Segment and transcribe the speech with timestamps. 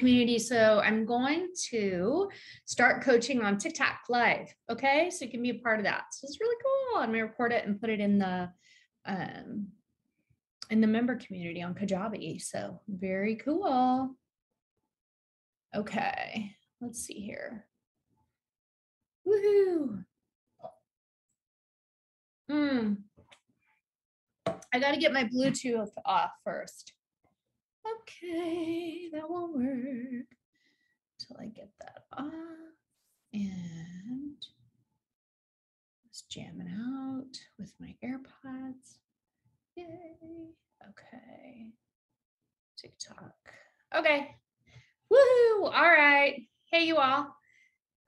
[0.00, 0.38] Community.
[0.38, 2.28] So I'm going to
[2.64, 4.52] start coaching on TikTok live.
[4.70, 6.04] Okay, so you can be a part of that.
[6.12, 7.02] So it's really cool.
[7.02, 8.50] I'm gonna record it and put it in the
[9.06, 9.68] um
[10.70, 12.40] in the member community on Kajabi.
[12.40, 14.16] So very cool.
[15.76, 17.66] Okay, let's see here.
[19.28, 20.04] Woohoo!
[22.48, 22.94] Hmm.
[24.72, 26.92] I got to get my Bluetooth off first.
[27.96, 30.26] Okay, that won't work
[31.18, 32.32] until I get that off.
[33.32, 34.36] And
[36.08, 38.98] just jamming out with my AirPods.
[39.76, 39.86] Yay.
[40.88, 41.66] Okay.
[42.78, 43.34] TikTok.
[43.94, 44.34] Okay.
[45.12, 45.64] Woohoo.
[45.64, 46.42] All right.
[46.66, 47.34] Hey, you all.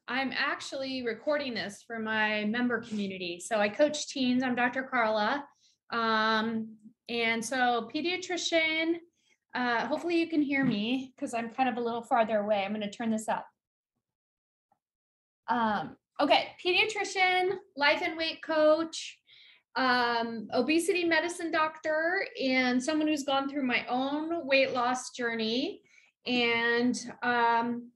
[0.08, 3.40] I'm actually recording this for my member community.
[3.44, 4.42] So I coach teens.
[4.42, 4.82] I'm Dr.
[4.82, 5.44] Carla.
[5.92, 6.76] Um,
[7.08, 8.94] and so, pediatrician,
[9.54, 12.64] uh, hopefully you can hear me because I'm kind of a little farther away.
[12.64, 13.46] I'm going to turn this up.
[15.48, 19.18] Um, okay, pediatrician, life and weight coach,
[19.76, 25.82] um, obesity medicine doctor, and someone who's gone through my own weight loss journey.
[26.26, 27.90] And um,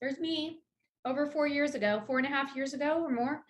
[0.00, 0.60] there's me
[1.04, 3.44] over four years ago, four and a half years ago or more.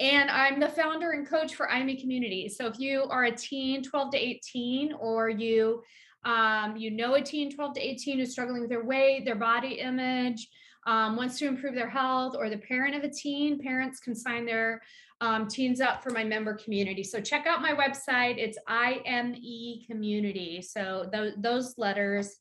[0.00, 2.48] And I'm the founder and coach for IME Community.
[2.48, 5.82] So if you are a teen, 12 to 18, or you
[6.24, 9.80] um, you know a teen 12 to 18 who's struggling with their weight, their body
[9.80, 10.48] image,
[10.86, 14.44] um, wants to improve their health, or the parent of a teen, parents can sign
[14.44, 14.82] their
[15.20, 17.02] um, teens up for my member community.
[17.02, 18.36] So check out my website.
[18.38, 20.60] It's IME Community.
[20.60, 22.36] So those those letters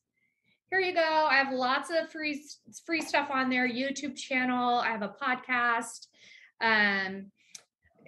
[0.74, 1.28] here you go.
[1.30, 2.44] I have lots of free
[2.84, 3.70] free stuff on there.
[3.70, 4.80] YouTube channel.
[4.80, 6.08] I have a podcast.
[6.62, 7.28] Um,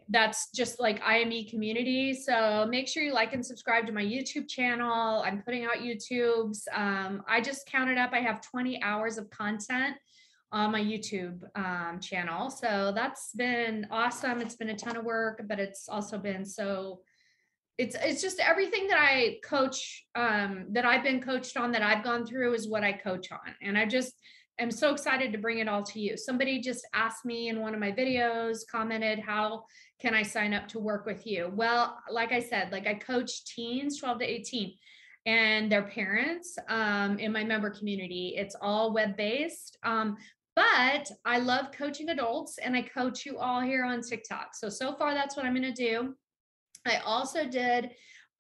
[0.10, 2.14] that's just like IME community.
[2.14, 5.24] So make sure you like and subscribe to my YouTube channel.
[5.26, 6.68] I'm putting out YouTubes.
[6.74, 8.12] Um, I just counted up.
[8.14, 9.96] I have 20 hours of content
[10.52, 12.50] on my YouTube um, channel.
[12.50, 14.42] So that's been awesome.
[14.42, 17.02] It's been a ton of work, but it's also been so
[17.78, 22.04] it's it's just everything that I coach um that I've been coached on that I've
[22.04, 24.14] gone through is what I coach on and I just
[24.60, 26.18] am so excited to bring it all to you.
[26.18, 29.66] Somebody just asked me in one of my videos commented how
[30.00, 31.52] can I sign up to work with you?
[31.54, 34.74] Well, like I said, like I coach teens 12 to 18
[35.26, 38.36] and their parents um, in my member community.
[38.38, 39.78] It's all web based.
[39.84, 40.18] Um,
[40.56, 44.54] but I love coaching adults and I coach you all here on TikTok.
[44.54, 46.16] So, so far, that's what I'm going to do.
[46.86, 47.92] I also did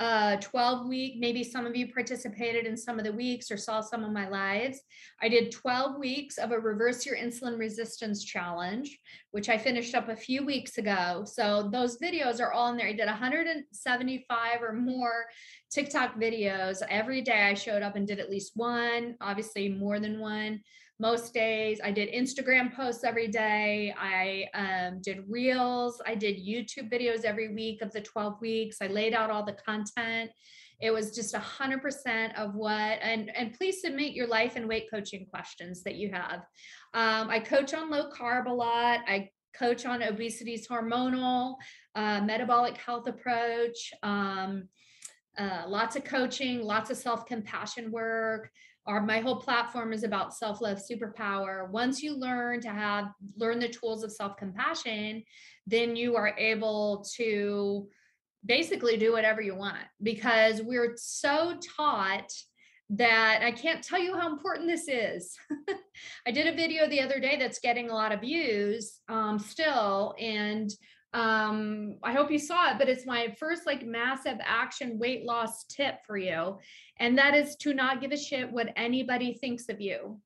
[0.01, 3.79] a 12 week, maybe some of you participated in some of the weeks or saw
[3.79, 4.81] some of my lives.
[5.21, 8.99] I did 12 weeks of a reverse your insulin resistance challenge,
[9.31, 11.23] which I finished up a few weeks ago.
[11.25, 12.87] So those videos are all in there.
[12.87, 15.25] I did 175 or more
[15.71, 16.81] TikTok videos.
[16.89, 20.61] Every day I showed up and did at least one, obviously more than one
[20.99, 21.79] most days.
[21.83, 23.93] I did Instagram posts every day.
[23.99, 26.01] I um, did reels.
[26.05, 28.77] I did YouTube videos every week of the 12 weeks.
[28.81, 30.31] I laid out all the content.
[30.81, 34.67] It was just a hundred percent of what, and, and please submit your life and
[34.67, 36.39] weight coaching questions that you have.
[36.93, 38.99] Um, I coach on low carb a lot.
[39.07, 41.55] I coach on obesity's hormonal,
[41.95, 43.93] uh, metabolic health approach.
[44.03, 44.67] Um,
[45.37, 48.49] uh, lots of coaching, lots of self compassion work.
[48.87, 51.69] Our my whole platform is about self love superpower.
[51.69, 55.23] Once you learn to have learn the tools of self compassion,
[55.65, 57.87] then you are able to
[58.45, 62.31] basically do whatever you want because we're so taught
[62.91, 65.35] that I can't tell you how important this is.
[66.27, 70.13] I did a video the other day that's getting a lot of views um, still,
[70.19, 70.69] and
[71.15, 75.63] um i hope you saw it but it's my first like massive action weight loss
[75.63, 76.57] tip for you
[76.97, 80.19] and that is to not give a shit what anybody thinks of you.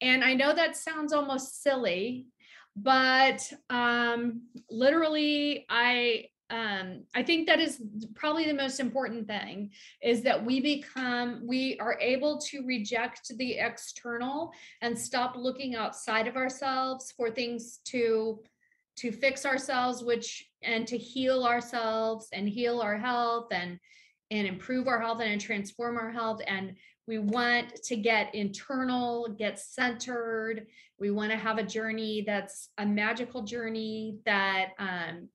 [0.00, 2.26] And i know that sounds almost silly
[2.74, 3.40] but
[3.70, 7.82] um literally i um, I think that is
[8.14, 9.70] probably the most important thing
[10.02, 14.52] is that we become, we are able to reject the external
[14.82, 18.40] and stop looking outside of ourselves for things to
[19.02, 23.78] to fix ourselves which and to heal ourselves and heal our health and
[24.30, 26.74] and improve our health and transform our health and
[27.08, 30.66] we want to get internal get centered
[31.00, 35.28] we want to have a journey that's a magical journey that um,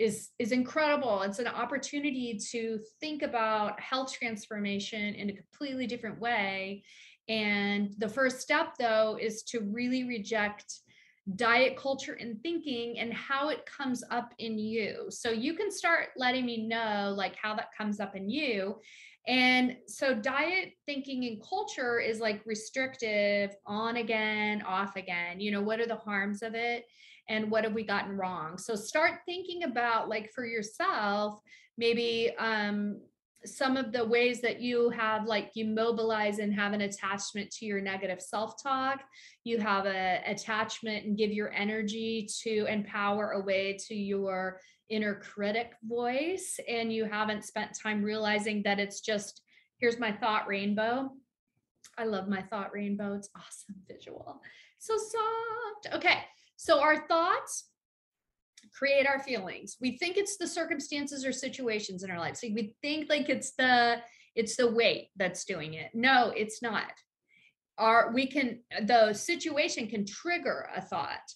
[0.00, 1.20] is is incredible.
[1.22, 6.82] It's an opportunity to think about health transformation in a completely different way.
[7.28, 10.80] And the first step, though, is to really reject
[11.36, 15.06] diet culture and thinking and how it comes up in you.
[15.10, 18.76] So you can start letting me know like how that comes up in you.
[19.26, 25.40] And so diet thinking and culture is like restrictive, on again, off again.
[25.40, 26.84] You know, what are the harms of it?
[27.30, 31.40] and what have we gotten wrong so start thinking about like for yourself
[31.78, 33.00] maybe um
[33.44, 37.64] some of the ways that you have like you mobilize and have an attachment to
[37.64, 39.00] your negative self-talk.
[39.44, 44.60] You have a attachment and give your energy to empower away to your
[44.90, 46.58] inner critic voice.
[46.68, 49.40] And you haven't spent time realizing that it's just
[49.78, 51.10] here's my thought rainbow.
[51.96, 53.14] I love my thought rainbow.
[53.14, 54.42] It's awesome visual.
[54.78, 55.94] So soft.
[55.94, 56.18] Okay.
[56.56, 57.69] So our thoughts
[58.72, 59.76] create our feelings.
[59.80, 62.36] We think it's the circumstances or situations in our life.
[62.36, 63.98] So we think like it's the
[64.34, 65.90] it's the weight that's doing it.
[65.94, 66.92] No, it's not.
[67.78, 71.32] Our we can the situation can trigger a thought.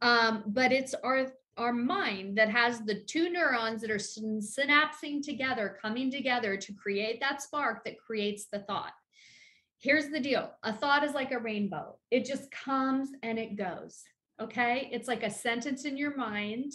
[0.00, 1.26] Um, but it's our
[1.56, 7.20] our mind that has the two neurons that are synapsing together, coming together to create
[7.20, 8.92] that spark that creates the thought.
[9.80, 14.02] Here's the deal a thought is like a rainbow, it just comes and it goes.
[14.40, 14.88] Okay.
[14.92, 16.72] It's like a sentence in your mind.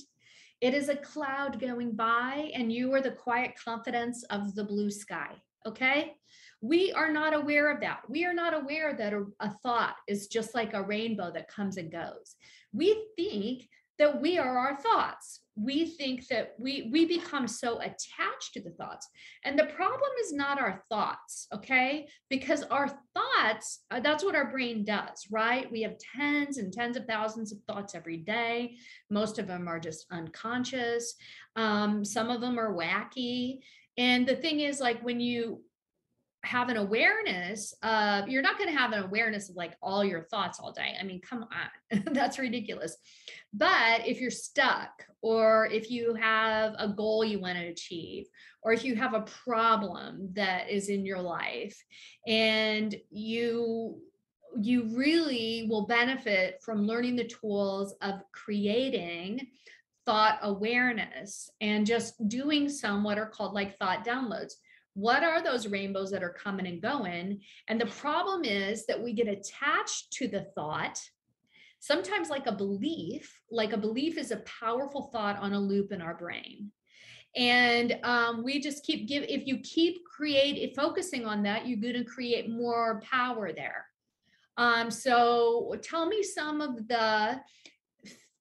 [0.62, 4.90] It is a cloud going by, and you are the quiet confidence of the blue
[4.90, 5.32] sky.
[5.66, 6.14] Okay.
[6.62, 8.02] We are not aware of that.
[8.10, 11.78] We are not aware that a, a thought is just like a rainbow that comes
[11.78, 12.36] and goes.
[12.72, 13.68] We think
[14.00, 15.42] that we are our thoughts.
[15.56, 19.08] We think that we we become so attached to the thoughts.
[19.46, 22.08] And the problem is not our thoughts okay?
[22.30, 25.72] Because our thoughts uh, that's what our brain does right?
[25.72, 28.78] We have tens and tens of thousands of thoughts every day.
[29.12, 31.16] Most of them are just unconscious.
[31.56, 33.60] Um, some of them are wacky.
[33.98, 35.62] And the thing is like when you
[36.44, 40.24] have an awareness of you're not going to have an awareness of like all your
[40.24, 40.96] thoughts all day.
[41.00, 41.46] I mean come
[41.92, 42.98] on that's ridiculous.
[43.54, 44.92] But if you're stuck
[45.22, 48.26] or if you have a goal you want to achieve
[48.62, 51.82] or if you have a problem that is in your life
[52.28, 54.02] and you
[54.62, 59.48] you really will benefit from learning the tools of creating
[60.06, 64.54] thought awareness and just doing some what are called like thought downloads
[64.94, 67.42] what are those rainbows that are coming and going?
[67.68, 71.00] And the problem is that we get attached to the thought
[71.84, 76.02] sometimes like a belief like a belief is a powerful thought on a loop in
[76.02, 76.72] our brain.
[77.36, 81.96] And um, we just keep give if you keep create focusing on that you're going
[81.96, 83.86] to create more power there.
[84.56, 87.42] Um, so tell me some of the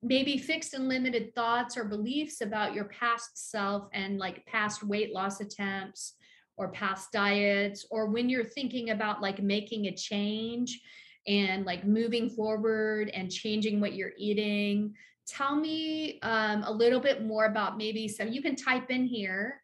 [0.04, 5.12] maybe fixed and limited thoughts or beliefs about your past self and like past weight
[5.12, 6.14] loss attempts
[6.62, 10.80] or past diets or when you're thinking about like making a change
[11.26, 14.94] and like moving forward and changing what you're eating
[15.26, 19.60] tell me um, a little bit more about maybe so you can type in here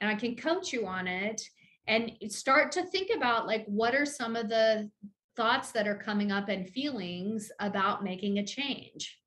[0.00, 1.40] and i can coach you on it
[1.86, 4.88] and start to think about like what are some of the
[5.36, 9.18] thoughts that are coming up and feelings about making a change.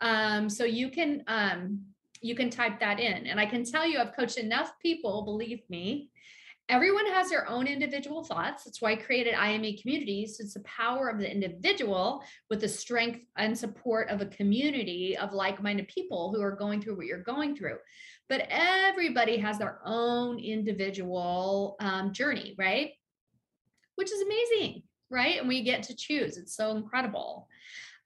[0.00, 1.80] Um, so you can um,
[2.20, 5.60] you can type that in and i can tell you i've coached enough people believe
[5.68, 6.10] me
[6.68, 8.64] everyone has their own individual thoughts.
[8.64, 10.38] That's why I created IME communities.
[10.38, 15.32] It's the power of the individual with the strength and support of a community of
[15.32, 17.78] like minded people who are going through what you're going through.
[18.28, 22.92] But everybody has their own individual um, journey, right?
[23.94, 25.38] Which is amazing, right?
[25.38, 26.36] And we get to choose.
[26.36, 27.48] It's so incredible.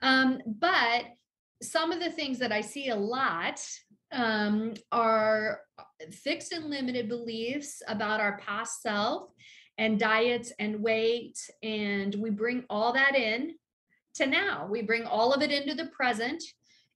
[0.02, 1.06] Um, but
[1.62, 3.60] some of the things that I see a lot
[4.12, 5.60] um, are
[6.10, 9.30] fixed and limited beliefs about our past self
[9.78, 11.38] and diets and weight.
[11.62, 13.54] And we bring all that in
[14.14, 14.68] to now.
[14.70, 16.42] We bring all of it into the present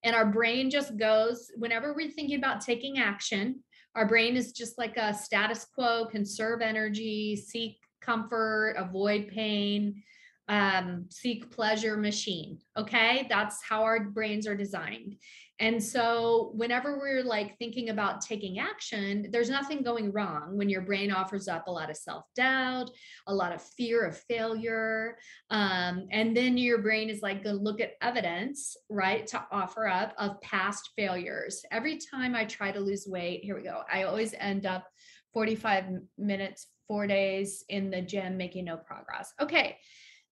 [0.06, 3.60] and our brain just goes whenever we're thinking about taking action
[3.94, 10.02] our brain is just like a status quo conserve energy seek comfort avoid pain
[10.48, 15.16] um, seek pleasure machine okay that's how our brains are designed
[15.58, 20.82] and so, whenever we're like thinking about taking action, there's nothing going wrong when your
[20.82, 22.90] brain offers up a lot of self doubt,
[23.26, 25.16] a lot of fear of failure.
[25.50, 30.14] Um, and then your brain is like, go look at evidence, right, to offer up
[30.18, 31.62] of past failures.
[31.70, 34.86] Every time I try to lose weight, here we go, I always end up
[35.32, 35.86] 45
[36.18, 39.32] minutes, four days in the gym making no progress.
[39.40, 39.78] Okay.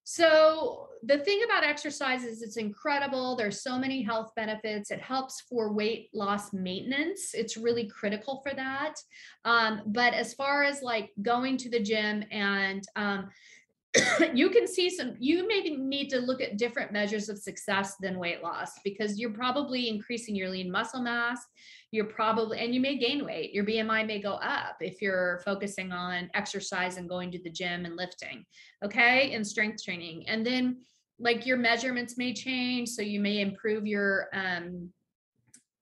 [0.05, 3.37] So the thing about exercise is it's incredible.
[3.37, 4.91] There's so many health benefits.
[4.91, 7.33] It helps for weight loss maintenance.
[7.33, 8.95] It's really critical for that.
[9.47, 13.31] Um, but as far as like going to the gym and um,
[14.35, 18.19] you can see some you maybe need to look at different measures of success than
[18.19, 21.45] weight loss because you're probably increasing your lean muscle mass.
[21.91, 23.53] You're probably and you may gain weight.
[23.53, 27.85] Your bmi may go up if you're focusing on exercise and going to the gym
[27.85, 28.45] and lifting
[28.85, 30.29] okay and strength training.
[30.29, 30.79] And then
[31.19, 34.91] like your measurements may change so you may improve your um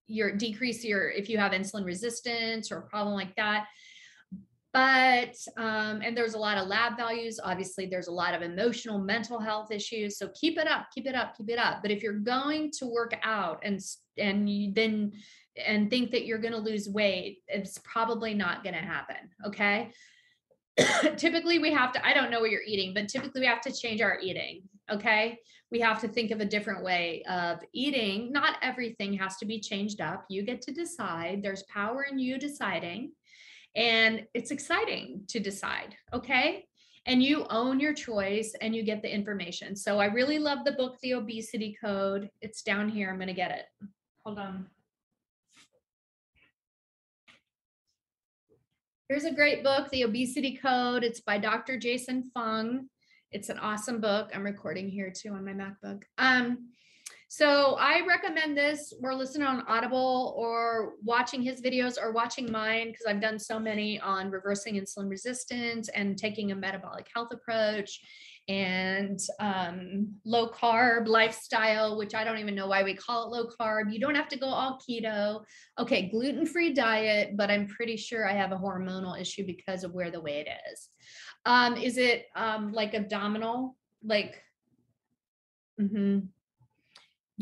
[0.07, 3.67] your decrease your if you have insulin resistance or a problem like that
[4.73, 8.99] but um, and there's a lot of lab values obviously there's a lot of emotional
[8.99, 11.83] mental health issues so keep it up keep it up keep it up.
[11.83, 13.81] But if you're going to work out and
[14.19, 15.13] and you then
[15.57, 19.91] and think that you're going to lose weight it's probably not going to happen okay?
[21.17, 23.73] Typically we have to i don't know what you're eating but typically we have to
[23.73, 25.39] change our eating okay?
[25.71, 28.33] We have to think of a different way of eating.
[28.33, 30.25] Not everything has to be changed up.
[30.29, 31.43] You get to decide.
[31.43, 33.13] There's power in you deciding
[33.75, 36.67] and it's exciting to decide, okay?
[37.07, 39.75] And you own your choice and you get the information.
[39.75, 42.31] So I really love the book, The Obesity Code.
[42.41, 43.11] It's down here.
[43.11, 43.65] I'm going to get it.
[44.25, 44.67] Hold on.
[49.09, 51.03] Here's a great book, The Obesity Code.
[51.03, 51.77] It's by Dr.
[51.77, 52.89] Jason Fung.
[53.33, 54.31] It's an awesome book.
[54.35, 56.03] I'm recording here too on my MacBook.
[56.19, 56.69] Um,
[57.33, 58.93] so I recommend this.
[59.01, 63.59] We're listening on Audible or watching his videos or watching mine because I've done so
[63.59, 68.03] many on reversing insulin resistance and taking a metabolic health approach
[68.49, 73.49] and um, low carb lifestyle, which I don't even know why we call it low
[73.59, 73.91] carb.
[73.91, 75.43] You don't have to go all keto.
[75.79, 79.95] Okay, gluten free diet, but I'm pretty sure I have a hormonal issue because of
[79.95, 80.91] where the weight is.
[81.47, 83.79] Um, is it um, like abdominal?
[84.05, 84.35] Like,
[85.81, 86.27] mm-hmm.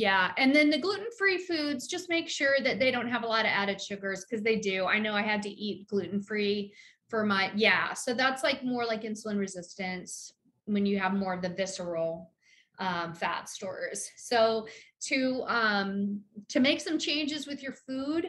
[0.00, 0.32] Yeah.
[0.38, 3.44] And then the gluten free foods, just make sure that they don't have a lot
[3.44, 4.86] of added sugars because they do.
[4.86, 6.72] I know I had to eat gluten free
[7.08, 7.92] for my, yeah.
[7.92, 10.32] So that's like more like insulin resistance
[10.64, 12.30] when you have more of the visceral
[12.78, 14.10] um, fat stores.
[14.16, 14.68] So
[15.08, 18.28] to um, to make some changes with your food,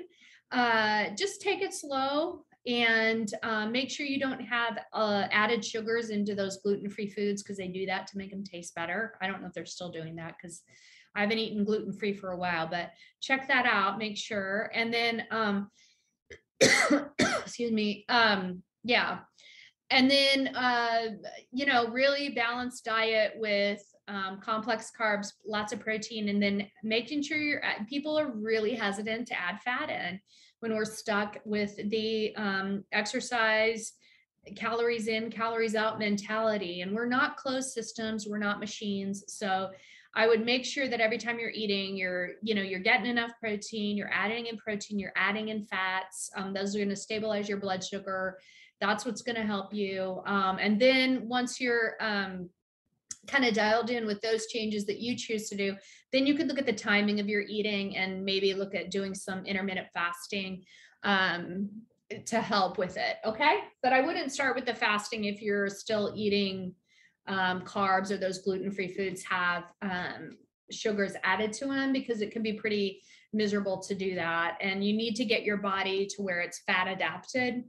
[0.51, 6.10] uh, just take it slow and uh, make sure you don't have uh, added sugars
[6.10, 9.13] into those gluten-free foods because they do that to make them taste better.
[9.22, 10.63] I don't know if they're still doing that because
[11.15, 12.91] I haven't eaten gluten free for a while, but
[13.22, 14.72] check that out, make sure.
[14.74, 15.70] And then, um,
[16.62, 19.20] excuse me, um, yeah.
[19.89, 21.18] And then, uh,
[21.51, 27.24] you know, really balanced diet with um, complex carbs, lots of protein, and then making
[27.24, 30.20] sure you're, people are really hesitant to add fat in
[30.62, 33.94] when we're stuck with the um, exercise
[34.56, 39.70] calories in calories out mentality and we're not closed systems we're not machines so
[40.13, 43.32] I would make sure that every time you're eating, you're, you know, you're getting enough
[43.39, 46.30] protein, you're adding in protein, you're adding in fats.
[46.36, 48.38] Um, those are going to stabilize your blood sugar.
[48.82, 50.22] That's what's going to help you.
[50.25, 52.50] Um, and then once you're um,
[53.27, 55.75] kind of dialed in with those changes that you choose to do,
[56.12, 59.13] then you could look at the timing of your eating and maybe look at doing
[59.13, 60.63] some intermittent fasting
[61.03, 61.70] um,
[62.25, 63.18] to help with it.
[63.24, 63.60] Okay.
[63.82, 66.74] But I wouldn't start with the fasting if you're still eating
[67.28, 70.38] um, carbs or those gluten-free foods have um,
[70.72, 73.01] sugars added to them because it can be pretty
[73.34, 74.58] miserable to do that.
[74.62, 77.63] And you need to get your body to where it's fat adapted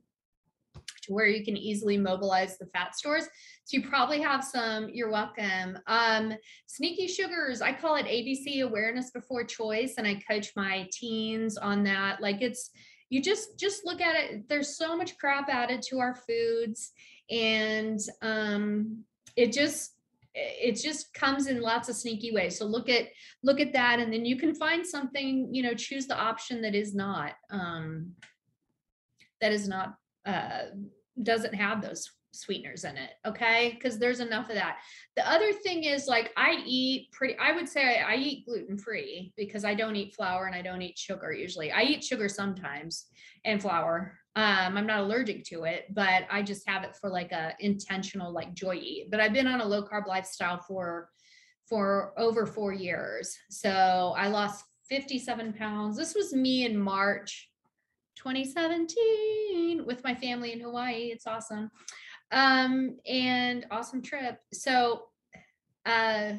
[1.02, 3.24] to where you can easily mobilize the fat stores.
[3.64, 5.78] So you probably have some, you're welcome.
[5.86, 6.34] Um,
[6.66, 9.94] sneaky sugars, I call it ABC awareness before choice.
[9.98, 12.20] And I coach my teens on that.
[12.20, 12.70] Like it's,
[13.10, 14.48] you just, just look at it.
[14.48, 16.92] There's so much crap added to our foods
[17.30, 19.04] and um,
[19.36, 19.96] it just
[20.34, 22.56] it just comes in lots of sneaky ways.
[22.58, 23.08] So look at
[23.42, 26.74] look at that and then you can find something you know choose the option that
[26.74, 28.12] is not um
[29.40, 30.64] that is not uh
[31.22, 33.72] doesn't have those sweeteners in it okay?
[33.74, 34.78] Because there's enough of that.
[35.16, 38.78] The other thing is like i eat pretty i would say I, I eat gluten
[38.78, 41.70] free because i don't eat flour and i don't eat sugar usually.
[41.70, 43.06] I eat sugar sometimes
[43.44, 44.18] and flour.
[44.36, 48.32] Um i'm not allergic to it but i just have it for like a intentional
[48.32, 49.10] like joy eat.
[49.10, 51.08] But i've been on a low carb lifestyle for
[51.68, 53.36] for over four years.
[53.50, 55.96] So i lost 57 pounds.
[55.96, 57.48] This was me in march
[58.16, 61.10] 2017 with my family in hawaii.
[61.12, 61.70] It's awesome
[62.32, 64.40] um and awesome trip.
[64.52, 65.04] So
[65.86, 66.32] uh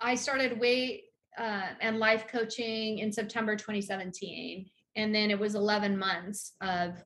[0.00, 1.04] i started weight
[1.38, 7.02] uh, and life coaching in september 2017 and then it was 11 months of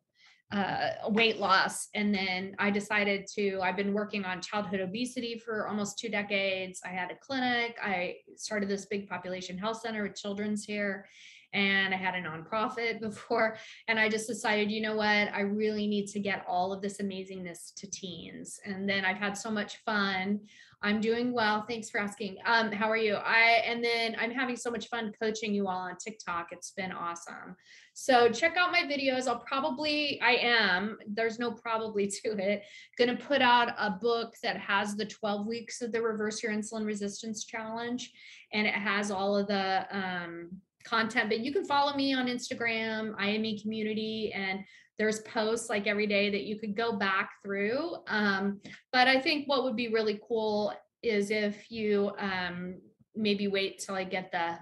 [0.51, 1.89] uh, weight loss.
[1.95, 6.81] And then i decided to i've been working on childhood obesity for almost two decades.
[6.85, 7.77] I had a clinic.
[7.83, 11.07] I started this big population health center with children's here
[11.53, 13.57] and I had a nonprofit before.
[13.89, 16.99] And I just decided, you know what, I really need to get all of this
[16.99, 18.61] amazingness to teens.
[18.65, 20.41] And then I've had so much fun.
[20.81, 21.65] I'm doing well.
[21.69, 22.37] Thanks for asking.
[22.47, 23.15] Um, how are you?
[23.15, 26.49] I and then I'm having so much fun coaching you all on TikTok.
[26.53, 27.57] It's been awesome.
[27.95, 29.27] So check out my videos.
[29.27, 32.63] I'll probably, I am, there's no probably to it,
[32.97, 36.87] gonna put out a book that has the 12 weeks of the reverse your insulin
[36.87, 38.13] resistance challenge.
[38.53, 43.15] And it has all of the um content, but you can follow me on Instagram,
[43.19, 44.65] IME community, and
[44.99, 47.97] there's posts like every day that you could go back through.
[48.09, 48.61] Um,
[48.93, 52.81] but I think what would be really cool is if you um,
[53.15, 54.59] maybe wait till I get the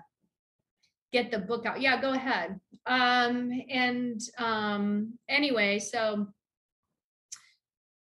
[1.13, 1.81] get the book out.
[1.81, 2.61] Yeah, go ahead.
[2.87, 6.27] Um, and um, anyway, so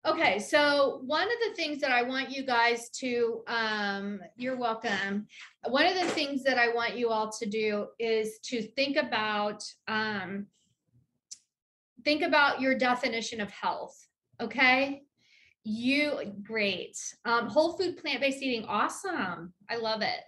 [0.07, 5.27] Okay, so one of the things that I want you guys to, um, you're welcome.
[5.67, 9.65] One of the things that I want you all to do is to think about,
[9.89, 10.47] um,
[12.05, 14.07] think about your definition of health.
[14.39, 15.03] Okay,
[15.65, 16.97] you great.
[17.25, 19.51] Um, whole food plant based eating, awesome.
[19.69, 20.21] I love it.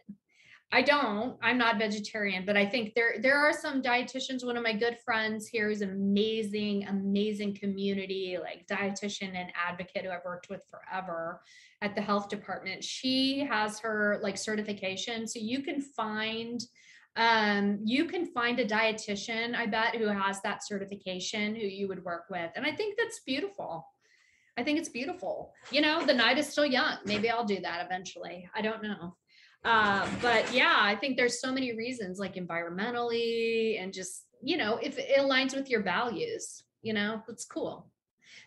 [0.71, 1.35] I don't.
[1.41, 4.45] I'm not vegetarian, but I think there there are some dietitians.
[4.45, 10.11] One of my good friends here is amazing, amazing community like dietitian and advocate who
[10.11, 11.41] I've worked with forever
[11.81, 12.83] at the health department.
[12.83, 16.61] She has her like certification, so you can find
[17.15, 22.05] um you can find a dietitian i bet who has that certification who you would
[22.05, 23.85] work with and i think that's beautiful
[24.57, 27.83] i think it's beautiful you know the night is still young maybe i'll do that
[27.83, 29.15] eventually i don't know
[29.65, 34.79] uh, but yeah, I think there's so many reasons, like environmentally, and just you know,
[34.81, 37.91] if it aligns with your values, you know, it's cool.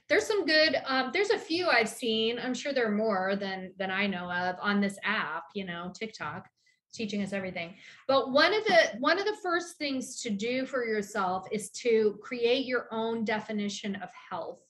[0.08, 0.76] There's some good.
[0.86, 2.38] Um, there's a few I've seen.
[2.38, 5.44] I'm sure there are more than than I know of on this app.
[5.54, 6.48] You know, TikTok
[6.92, 7.74] teaching us everything
[8.06, 12.18] but one of the one of the first things to do for yourself is to
[12.22, 14.60] create your own definition of health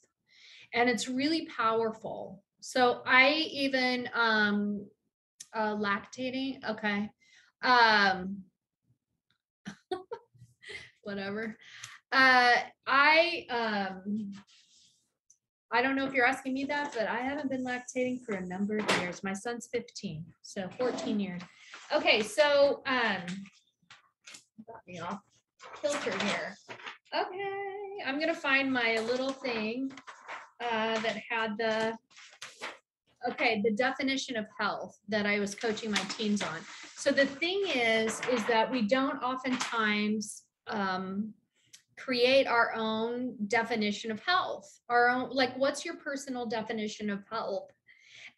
[0.72, 4.86] and it's really powerful so i even um
[5.54, 6.58] uh, lactating.
[6.68, 7.10] Okay.
[7.62, 8.44] Um,
[11.02, 11.56] whatever.
[12.10, 12.54] Uh,
[12.86, 14.32] I um,
[15.70, 18.46] I don't know if you're asking me that, but I haven't been lactating for a
[18.46, 19.24] number of years.
[19.24, 21.40] My son's 15, so 14 years.
[21.94, 23.22] Okay, so um,
[24.66, 25.20] got me off
[25.80, 26.54] kilter here.
[27.14, 29.90] Okay, I'm gonna find my little thing
[30.60, 31.96] uh, that had the
[33.30, 36.58] okay, the definition of health that I was coaching my teens on.
[36.96, 41.32] So the thing is, is that we don't oftentimes um,
[41.98, 44.80] create our own definition of health.
[44.88, 47.70] Our own, like, what's your personal definition of health?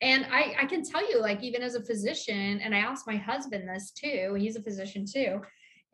[0.01, 3.17] And I, I can tell you, like, even as a physician, and I asked my
[3.17, 5.41] husband this too, he's a physician too.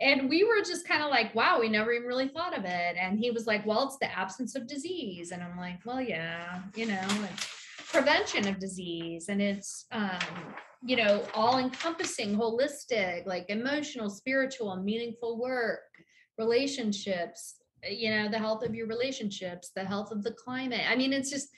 [0.00, 2.96] And we were just kind of like, wow, we never even really thought of it.
[2.98, 5.30] And he was like, well, it's the absence of disease.
[5.30, 7.06] And I'm like, well, yeah, you know,
[7.92, 10.18] prevention of disease and it's um,
[10.82, 15.80] you know all encompassing holistic like emotional spiritual meaningful work
[16.38, 17.56] relationships
[17.88, 20.82] you know the health of your relationships the health of the climate.
[20.88, 21.48] I mean it's just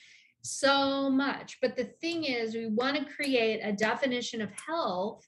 [0.42, 1.58] so much.
[1.62, 5.26] But the thing is we want to create a definition of health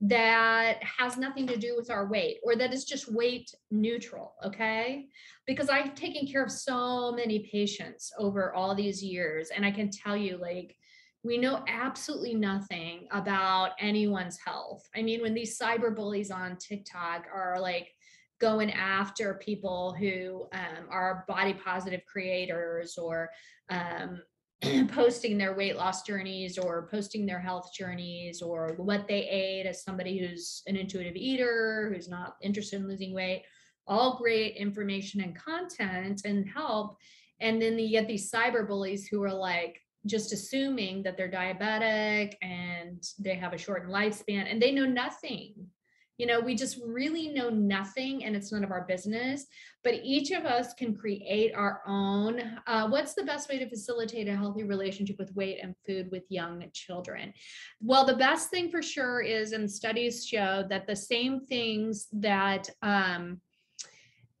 [0.00, 5.06] that has nothing to do with our weight or that is just weight neutral okay
[5.46, 9.50] because I've taken care of so many patients over all these years.
[9.54, 10.76] And I can tell you, like,
[11.22, 14.82] we know absolutely nothing about anyone's health.
[14.94, 17.88] I mean, when these cyber bullies on TikTok are like
[18.40, 23.30] going after people who um, are body positive creators or
[23.70, 24.20] um,
[24.88, 29.84] posting their weight loss journeys or posting their health journeys or what they ate as
[29.84, 33.44] somebody who's an intuitive eater, who's not interested in losing weight
[33.86, 36.96] all great information and content and help.
[37.40, 42.34] And then you get these cyber bullies who are like just assuming that they're diabetic
[42.42, 45.54] and they have a shortened lifespan and they know nothing
[46.18, 49.46] you know, we just really know nothing and it's none of our business,
[49.84, 52.40] but each of us can create our own.
[52.66, 56.24] Uh, what's the best way to facilitate a healthy relationship with weight and food with
[56.30, 57.32] young children?
[57.80, 62.70] Well, the best thing for sure is, and studies show that the same things that,
[62.82, 63.40] um,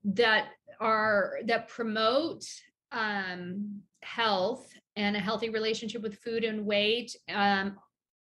[0.04, 0.48] that
[0.80, 2.44] are, that promote
[2.92, 7.76] um, health and a healthy relationship with food and weight um,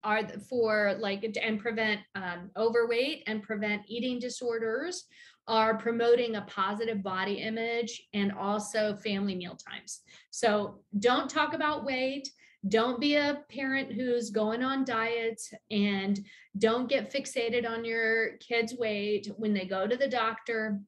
[0.02, 5.04] are for like and prevent um, overweight and prevent eating disorders
[5.48, 10.02] are promoting a positive body image and also family meal times.
[10.30, 12.28] So don't talk about weight.
[12.68, 16.20] Don't be a parent who's going on diets and
[16.58, 20.80] don't get fixated on your kids' weight when they go to the doctor.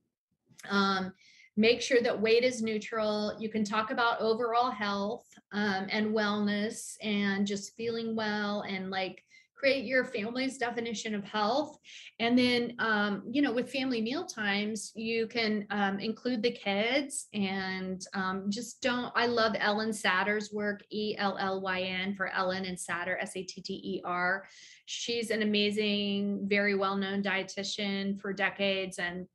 [0.68, 1.12] Um,
[1.56, 3.36] make sure that weight is neutral.
[3.40, 9.22] You can talk about overall health um, and wellness and just feeling well and like
[9.62, 11.78] create your family's definition of health.
[12.18, 17.28] And then, um, you know, with family meal times, you can um, include the kids
[17.32, 19.12] and um, just don't.
[19.14, 23.36] I love Ellyn Satter's work, E L L Y N for Ellyn and Satter, S
[23.36, 24.48] A T T E R.
[24.86, 29.28] She's an amazing, very well known dietitian for decades and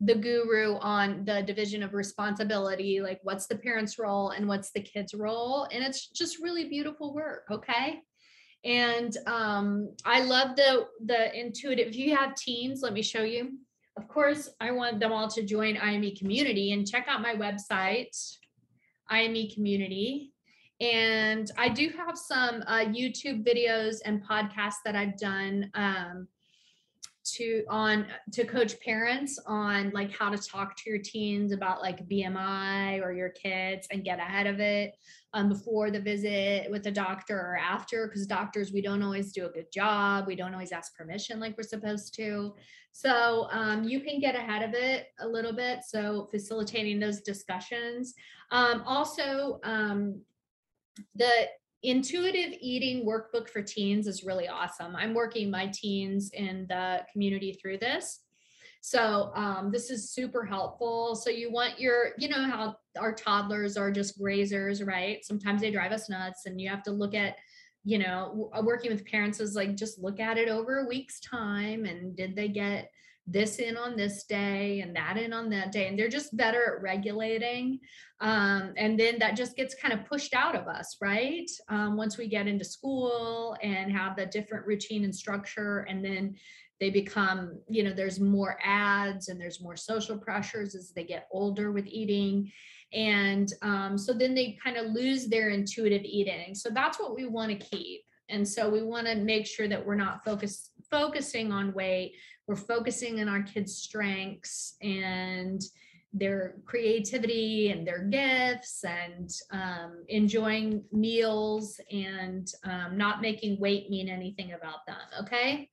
[0.00, 4.80] the guru on the division of responsibility like what's the parents role and what's the
[4.80, 5.68] kids role.
[5.70, 8.00] And it's just really beautiful work okay?
[8.64, 13.58] And um, i love the the intuitive if you have teens let me show you.
[13.96, 18.16] Of course i want them all to join ime community and check out my website
[19.10, 20.32] ime community.
[20.80, 26.26] And i do have some uh, youtube videos and podcasts that i've done um,
[27.34, 32.08] to on to coach parents on like how to talk to your teens about like
[32.08, 34.94] BMI or your kids and get ahead of it
[35.32, 39.46] um, before the visit with the doctor or after because doctors we don't always do
[39.46, 40.26] a good job.
[40.26, 42.54] We don't always ask permission like we're supposed to.
[42.92, 48.14] So um, you can get ahead of it a little bit so facilitating those discussions.
[48.50, 50.20] Um, also um,
[51.14, 51.30] the
[51.82, 54.94] intuitive eating workbook for teens is really awesome.
[54.94, 58.20] I'm working my teens in the community through this.
[58.82, 61.14] So um, this is super helpful.
[61.14, 65.24] So you want your, you know how our toddlers are just grazers, right?
[65.24, 67.36] Sometimes they drive us nuts and you have to look at,
[67.84, 71.84] you know, working with parents is like just look at it over a week's time
[71.84, 72.90] and did they get
[73.26, 76.76] this in on this day and that in on that day and they're just better
[76.76, 77.78] at regulating
[78.20, 81.48] um, and then that just gets kind of pushed out of us right?
[81.68, 86.36] Um, once we get into school and have the different routine and structure and then
[86.80, 91.28] they become you know there's more ads and there's more social pressures as they get
[91.30, 92.50] older with eating.
[92.92, 96.56] And um, so then they kind of lose their intuitive eating.
[96.56, 98.00] So that's what we want to keep.
[98.28, 102.14] And so we want to make sure that we're not focused focusing on weight
[102.50, 105.62] we're focusing on our kids strengths and
[106.12, 114.08] their creativity and their gifts and um, enjoying meals and um, not making weight mean
[114.08, 115.70] anything about them okay?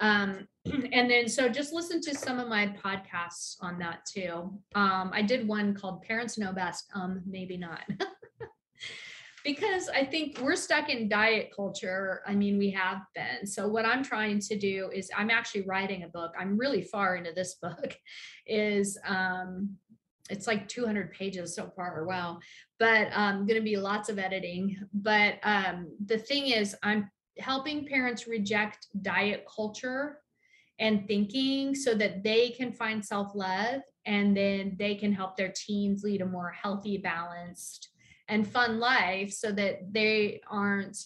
[0.00, 0.48] Um,
[0.92, 4.58] and then so just listen to some of my podcasts on that too.
[4.74, 6.90] Um, i did one called parents know best.
[6.94, 7.82] Um maybe not
[9.48, 12.20] because I think we're stuck in diet culture.
[12.26, 13.46] I mean, we have been.
[13.46, 16.34] So what I'm trying to do is I'm actually writing a book.
[16.38, 17.96] I'm really far into this book
[18.46, 19.70] is um
[20.28, 22.04] it's like 200 pages so far.
[22.04, 22.40] Wow.
[22.78, 24.76] But um going to be lots of editing.
[24.92, 30.18] But um the thing is I'm helping parents reject diet culture
[30.78, 36.02] and thinking so that they can find self-love and then they can help their teens
[36.02, 37.88] lead a more healthy, balanced
[38.28, 40.98] and fun life so that they aren't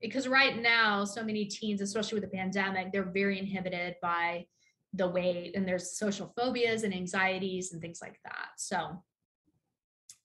[0.00, 4.44] because right now so many teens especially with the pandemic they're very inhibited by
[4.94, 8.50] the weight and there's social phobias and anxieties and things like that.
[8.56, 9.02] So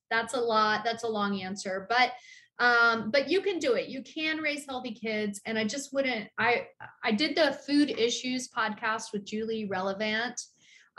[0.10, 2.14] that's a lot that's a long answer but
[2.62, 3.88] um, but you can do it.
[3.88, 6.68] You can raise healthy kids and i just wouldn't i
[7.04, 10.42] i did the food issues podcast with Julie Revelant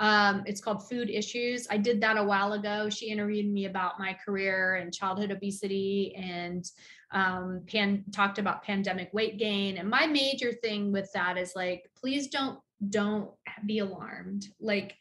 [0.00, 1.66] um, it's called Food Issues.
[1.70, 2.88] I did that a while ago.
[2.88, 6.64] She interviewed me about my career and childhood obesity and
[7.12, 9.76] um, pan talked about pandemic weight gain.
[9.76, 12.58] And my major thing with that is like, please don't
[12.88, 13.30] don't
[13.66, 14.46] be alarmed.
[14.58, 14.96] Like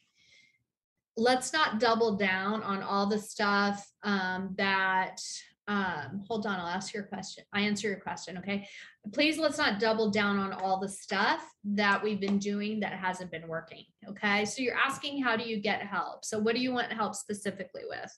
[1.16, 5.22] let's not double down on all the stuff um, that
[5.70, 7.44] um, hold on, I'll ask your question.
[7.54, 8.40] I answer your question.
[8.40, 8.68] Okay.
[9.14, 13.30] Please let's not double down on all the stuff that we've been doing that hasn't
[13.30, 13.84] been working.
[14.10, 14.46] Okay.
[14.46, 16.26] So you're asking, how do you get help?
[16.26, 18.12] So what do you want help specifically with?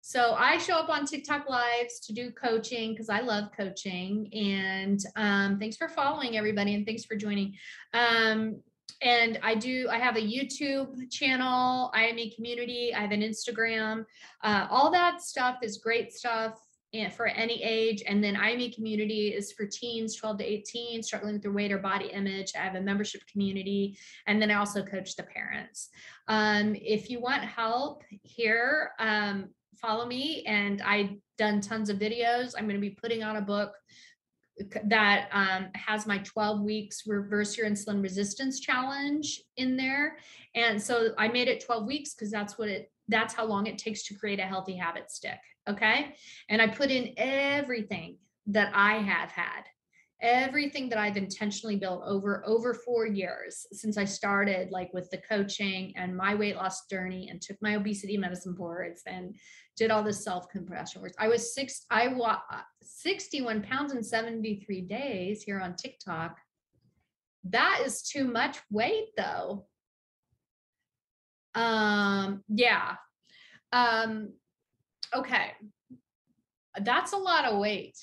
[0.00, 4.32] So I show up on TikTok lives to do coaching because I love coaching.
[4.32, 7.54] And um, thanks for following everybody and thanks for joining.
[7.92, 8.62] Um,
[9.00, 14.04] and I do, I have a YouTube channel, IME community, I have an Instagram.
[14.42, 16.60] Uh, all that stuff is great stuff
[17.14, 18.02] for any age.
[18.06, 21.78] And then IME community is for teens 12 to 18 struggling with their weight or
[21.78, 22.52] body image.
[22.56, 23.98] I have a membership community.
[24.26, 25.90] And then I also coach the parents.
[26.28, 30.44] Um, if you want help here, um, follow me.
[30.46, 32.54] And I've done tons of videos.
[32.56, 33.74] I'm going to be putting out a book
[34.84, 40.18] that um, has my 12 weeks reverse your insulin resistance challenge in there.
[40.54, 43.78] And so I made it 12 weeks because that's what it that's how long it
[43.78, 45.38] takes to create a healthy habit stick.
[45.68, 46.14] Okay.
[46.48, 48.16] And I put in everything
[48.48, 49.64] that I have had,
[50.20, 55.18] everything that I've intentionally built over over four years since I started like with the
[55.18, 59.36] coaching and my weight loss journey and took my obesity medicine boards and
[59.76, 61.12] did all this self-compassion work.
[61.18, 62.38] I was six, I was
[62.82, 66.36] 61 pounds in 73 days here on TikTok.
[67.44, 69.66] That is too much weight though.
[71.54, 72.96] Um, yeah.
[73.72, 74.32] Um,
[75.14, 75.52] okay.
[76.80, 77.96] That's a lot of weight.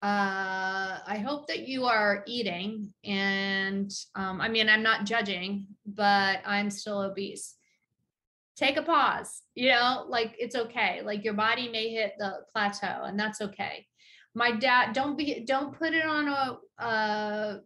[0.00, 6.40] Uh, I hope that you are eating and um, I mean, I'm not judging, but
[6.46, 7.56] I'm still obese.
[8.56, 11.02] Take a pause, you know, like it's okay.
[11.04, 13.86] Like your body may hit the plateau and that's okay.
[14.34, 17.58] My dad, don't be, don't put it on a, uh,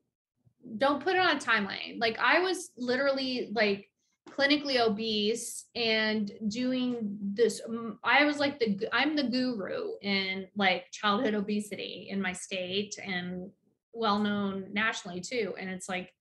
[0.78, 1.98] don't put it on a timeline.
[1.98, 3.90] Like I was literally like
[4.30, 7.60] clinically obese and doing this
[8.04, 13.50] i was like the i'm the guru in like childhood obesity in my state and
[13.92, 15.54] well known nationally too.
[15.58, 16.12] And it's like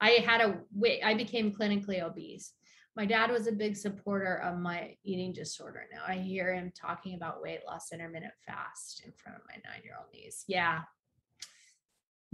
[0.00, 0.58] i had a
[1.04, 2.52] i became clinically obese.
[2.94, 5.84] My dad was a big supporter of my eating disorder.
[5.92, 9.82] Now i hear him talking about weight loss intermittent fast in front of my nine
[9.82, 10.44] year old niece.
[10.46, 10.80] Yeah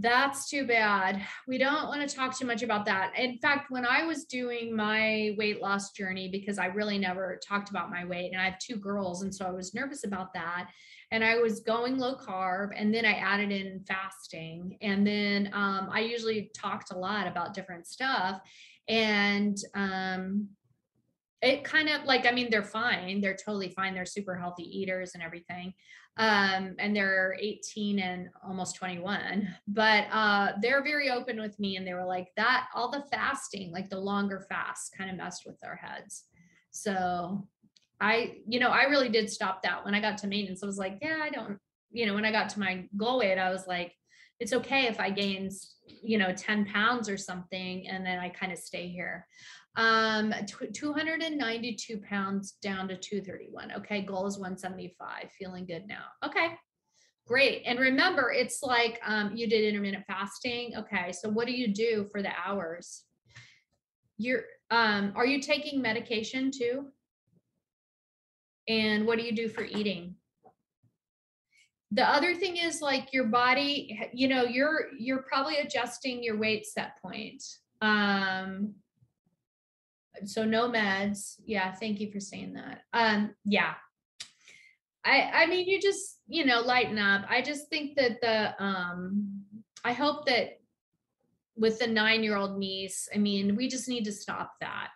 [0.03, 1.23] that's too bad.
[1.47, 3.13] We don't want to talk too much about that.
[3.17, 7.71] In fact, when I was doing my weight loss journey, because I really never talked
[7.71, 10.69] about my weight, and I have two girls, and so I was nervous about that.
[11.13, 14.77] And I was going low carb, and then I added in fasting.
[14.83, 18.41] And then um, I usually talked a lot about different stuff.
[18.89, 20.49] And um,
[21.43, 23.21] it kind of like, I mean, they're fine.
[23.21, 23.95] They're totally fine.
[23.95, 25.75] They're super healthy eaters and everything
[26.19, 31.87] um, and they're 18 and almost 21 but uh, they're very open with me and
[31.87, 35.59] they were like that all the fasting like the longer fast kind of messed with
[35.61, 36.25] their heads.
[36.71, 37.47] So
[38.03, 40.63] i you know i really did stop that when i got to maintenance.
[40.63, 41.59] I was like yeah i don't
[41.93, 43.95] you know when i got to my goal weight i was like
[44.41, 45.49] it's okay if i gain
[45.87, 49.27] you know 10 pounds or something and then i kind of stay here
[49.77, 50.35] um,
[50.73, 53.73] 292 pounds down to 231.
[53.79, 55.31] Okay, goal is 175.
[55.39, 56.05] Feeling good now.
[56.25, 56.49] Okay,
[57.27, 57.63] great.
[57.65, 60.75] And remember, it's like um, you did intermittent fasting.
[60.77, 63.05] Okay, so what do you do for the hours?
[64.19, 66.87] You're um, are you taking medication too?
[68.69, 70.17] And what do you do for eating?
[71.91, 76.67] The other thing is like your body, you know, you're you're probably adjusting your weight
[76.67, 77.43] set point.
[77.83, 78.75] Um,
[80.29, 81.37] so no meds.
[81.45, 82.83] Yeah, thank you for saying that.
[82.93, 83.75] Um, yeah.
[85.05, 87.25] I I mean you just, you know, lighten up.
[87.29, 89.43] I just think that the um
[89.85, 90.61] I hope that
[91.57, 94.89] with the 9-year-old niece, I mean, we just need to stop that.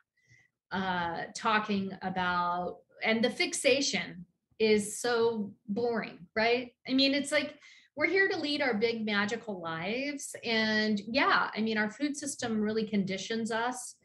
[0.70, 4.24] Uh talking about and the fixation
[4.58, 6.72] is so boring, right?
[6.88, 7.58] I mean, it's like
[7.96, 12.60] we're here to lead our big magical lives and yeah, I mean, our food system
[12.60, 13.95] really conditions us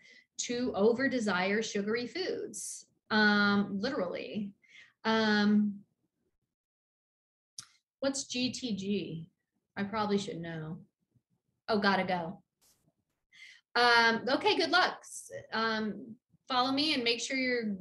[0.45, 4.51] to over desire sugary foods, um, literally.
[5.03, 5.79] Um,
[7.99, 9.25] what's GTG?
[9.77, 10.77] I probably should know.
[11.67, 12.41] Oh, gotta go.
[13.75, 15.01] Um, okay, good luck.
[15.53, 16.15] Um,
[16.47, 17.75] follow me and make sure you're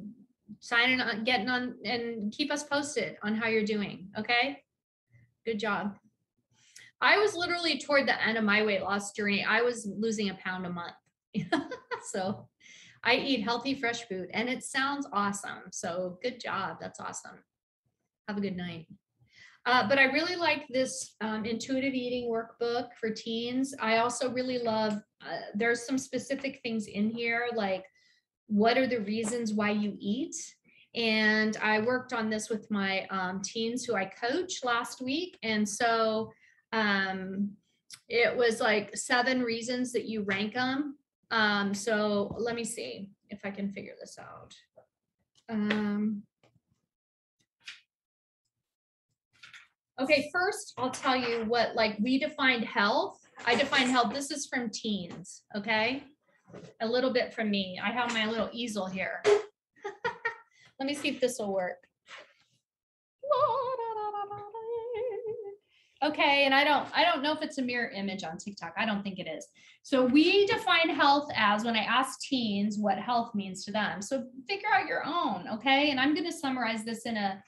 [0.60, 4.08] signing on, getting on, and keep us posted on how you're doing.
[4.16, 4.62] Okay,
[5.44, 5.96] good job.
[7.00, 9.44] I was literally toward the end of my weight loss journey.
[9.44, 10.94] I was losing a pound a month.
[12.04, 12.48] so
[13.02, 15.70] I eat healthy, fresh food and it sounds awesome.
[15.72, 16.76] So good job.
[16.80, 17.38] That's awesome.
[18.28, 18.86] Have a good night.
[19.66, 23.74] Uh, but I really like this um, intuitive eating workbook for teens.
[23.80, 27.84] I also really love, uh, there's some specific things in here, like
[28.46, 30.34] what are the reasons why you eat?
[30.94, 35.38] And I worked on this with my um, teens who I coach last week.
[35.42, 36.32] And so
[36.72, 37.50] um,
[38.08, 40.96] it was like seven reasons that you rank them
[41.30, 44.54] um, so let me see if I can figure this out.
[45.48, 46.22] Um,
[50.00, 53.18] okay, first I'll tell you what, like we defined health.
[53.46, 56.04] I define health, this is from teens, okay?
[56.80, 57.80] A little bit from me.
[57.82, 59.22] I have my little easel here.
[60.78, 61.78] let me see if this will work.
[66.02, 68.72] Okay, and I don't I don't know if it's a mirror image on TikTok.
[68.76, 69.46] I don't think it is.
[69.82, 74.00] So we define health as when I ask teens what health means to them.
[74.00, 75.90] So figure out your own, okay?
[75.90, 77.42] And I'm going to summarize this in a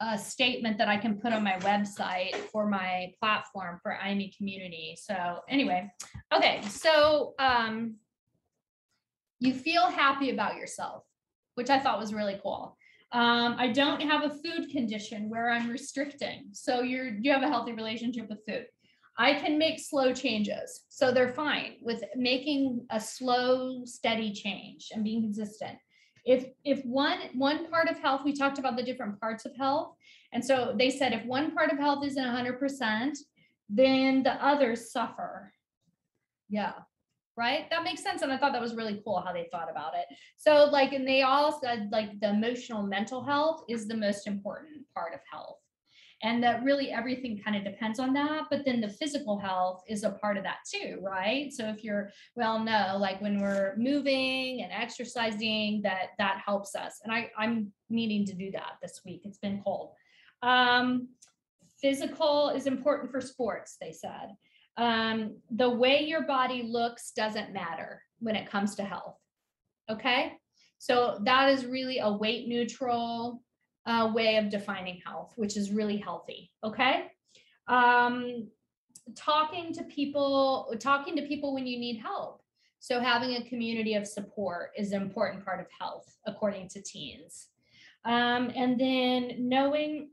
[0.00, 4.96] a statement that I can put on my website for my platform for IME community.
[5.00, 5.90] So anyway,
[6.34, 7.96] okay, so um,
[9.40, 11.02] you feel happy about yourself,
[11.54, 12.76] which I thought was really cool.
[13.16, 16.48] Um, I don't have a food condition where I'm restricting.
[16.52, 18.66] So you're you have a healthy relationship with food.
[19.16, 20.84] I can make slow changes.
[20.90, 25.78] So they're fine with making a slow, steady change and being consistent.
[26.26, 29.94] If if one one part of health, we talked about the different parts of health.
[30.34, 33.16] And so they said if one part of health isn't 100%,
[33.70, 35.54] then the others suffer.
[36.50, 36.74] Yeah
[37.36, 37.68] right?
[37.70, 38.22] That makes sense.
[38.22, 40.06] And I thought that was really cool how they thought about it.
[40.36, 44.86] So, like, and they all said, like, the emotional mental health is the most important
[44.94, 45.58] part of health.
[46.22, 48.44] And that really everything kind of depends on that.
[48.50, 51.52] But then the physical health is a part of that too, right?
[51.52, 57.00] So if you're well, no, like when we're moving and exercising, that that helps us.
[57.04, 59.22] And I, I'm needing to do that this week.
[59.24, 59.92] It's been cold.
[60.42, 61.08] Um,
[61.82, 64.30] physical is important for sports, they said
[64.76, 69.16] um, the way your body looks doesn't matter when it comes to health.
[69.90, 70.32] Okay.
[70.78, 73.42] So that is really a weight neutral
[73.86, 76.50] uh, way of defining health, which is really healthy.
[76.64, 77.06] Okay.
[77.68, 78.48] Um,
[79.14, 82.42] talking to people, talking to people when you need help.
[82.80, 87.48] So having a community of support is an important part of health, according to teens.
[88.04, 90.10] Um, and then knowing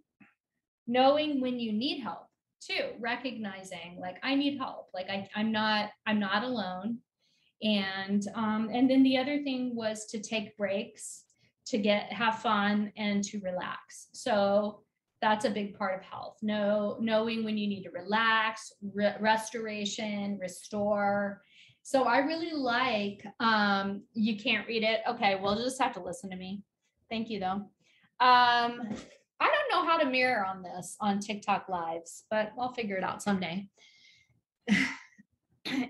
[0.85, 2.27] knowing when you need help
[2.65, 4.89] too recognizing like i need help.
[4.93, 6.99] Like I, i'm not i'm not alone.
[7.61, 11.23] And um, and then the other thing was to take breaks
[11.67, 14.09] to get have fun and to relax.
[14.13, 14.81] So
[15.21, 16.37] that's a big part of health.
[16.41, 21.41] Know knowing when you need to relax re- restoration restore.
[21.83, 24.99] So i really like um you can't read it.
[25.07, 26.63] Okay well just have to listen to me.
[27.09, 27.61] Thank you though.
[28.19, 28.89] Um
[29.83, 33.67] how to mirror on this on TikTok lives, but I'll figure it out someday.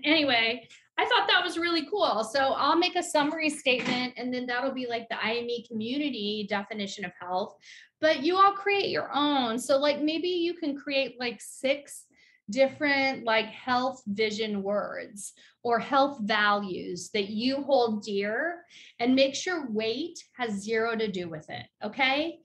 [0.04, 2.24] anyway, I thought that was really cool.
[2.24, 7.04] So I'll make a summary statement and then that'll be like the IME community definition
[7.04, 7.56] of health.
[8.00, 9.58] But you all create your own.
[9.58, 12.04] So, like, maybe you can create like six
[12.50, 18.64] different like health vision words or health values that you hold dear
[19.00, 21.64] and make sure weight has zero to do with it.
[21.82, 22.40] Okay.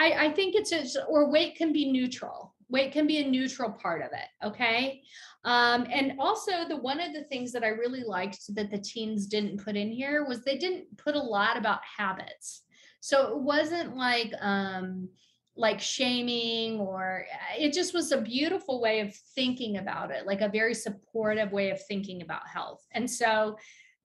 [0.00, 2.54] I, I think it's or weight can be neutral.
[2.70, 4.46] Weight can be a neutral part of it.
[4.46, 5.02] Okay.
[5.44, 9.26] Um, and also the one of the things that I really liked that the teens
[9.26, 12.62] didn't put in here was they didn't put a lot about habits.
[13.00, 15.08] So it wasn't like um
[15.56, 17.26] like shaming or
[17.58, 21.70] it just was a beautiful way of thinking about it, like a very supportive way
[21.70, 22.86] of thinking about health.
[22.92, 23.58] And so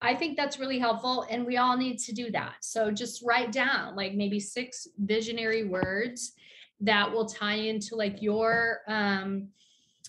[0.06, 1.26] I think that's really helpful.
[1.30, 2.58] And we all need to do that.
[2.62, 6.34] So just write down like maybe six visionary words
[6.82, 9.50] that will tie into like your, um,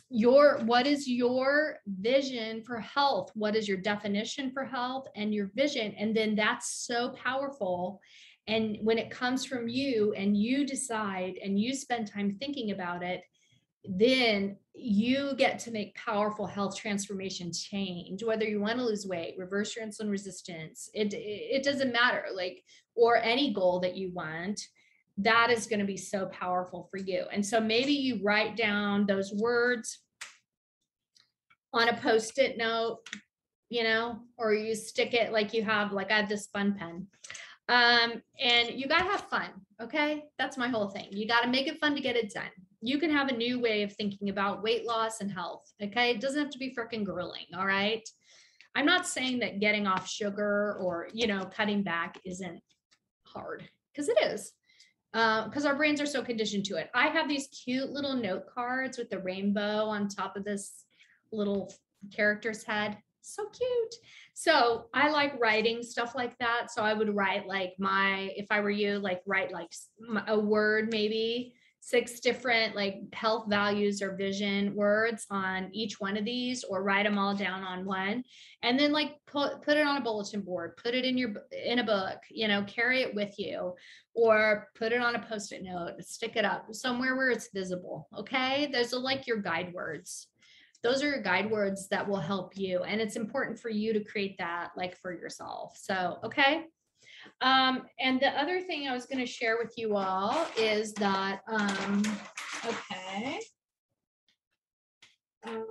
[0.09, 5.51] your what is your vision for health what is your definition for health and your
[5.57, 8.01] vision and then that's so powerful
[8.47, 13.03] and when it comes from you and you decide and you spend time thinking about
[13.03, 13.23] it
[13.89, 19.35] then you get to make powerful health transformation change whether you want to lose weight
[19.39, 22.63] reverse your insulin resistance it it doesn't matter like
[22.95, 24.61] or any goal that you want
[25.19, 27.25] that is going to be so powerful for you.
[27.33, 30.01] And so maybe you write down those words
[31.73, 33.01] on a post-it note
[33.69, 37.07] you know or you stick it like you have like i have this fun pen.
[37.69, 39.51] Um and you got to have fun
[39.83, 40.25] okay?
[40.39, 41.09] That's my whole thing.
[41.11, 42.45] You got to make it fun to get it done
[42.81, 45.73] you can have a new way of thinking about weight loss and health.
[45.83, 46.11] Okay.
[46.11, 47.47] It doesn't have to be freaking grilling.
[47.57, 48.07] All right.
[48.75, 52.61] I'm not saying that getting off sugar or, you know, cutting back isn't
[53.25, 54.53] hard because it is.
[55.13, 56.91] Because uh, our brains are so conditioned to it.
[56.95, 60.85] I have these cute little note cards with the rainbow on top of this
[61.33, 61.73] little
[62.15, 62.99] character's head.
[63.23, 63.95] So cute.
[64.35, 66.71] So I like writing stuff like that.
[66.71, 69.71] So I would write like my, if I were you, like write like
[70.29, 71.55] a word maybe
[71.87, 77.05] six different like health values or vision words on each one of these or write
[77.05, 78.25] them all down on one.
[78.65, 81.79] And then like put put it on a bulletin board put it in your in
[81.79, 83.73] a book you know carry it with you
[84.15, 88.69] or put it on a post-it note stick it up somewhere where it's visible okay?
[88.73, 90.27] Those are like your guide words.
[90.83, 94.03] Those are your guide words that will help you and it's important for you to
[94.03, 95.79] create that like for yourself.
[95.81, 96.65] So okay
[97.41, 101.41] um, and the other thing I was going to share with you all is that,
[101.49, 102.03] um,
[102.65, 103.41] okay.
[105.47, 105.67] Um,